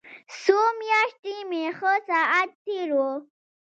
[0.41, 2.99] څو مياشتې مې ښه ساعت تېر و.